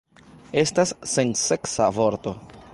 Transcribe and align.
Estas 0.61 0.95
senseksa 1.13 1.91
vorto. 2.01 2.37